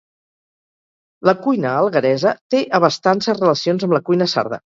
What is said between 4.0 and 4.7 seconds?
cuina sarda